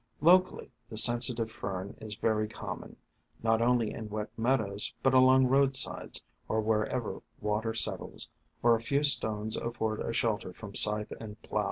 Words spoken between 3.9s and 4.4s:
in wet